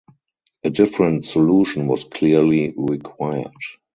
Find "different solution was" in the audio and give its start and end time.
0.71-2.05